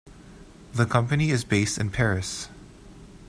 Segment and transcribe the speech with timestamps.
[0.73, 2.49] The company is based in Paris.